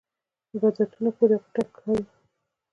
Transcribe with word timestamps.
بدعتونو 0.59 1.09
پورې 1.17 1.35
غوټه 1.41 1.63
کوي. 1.75 2.01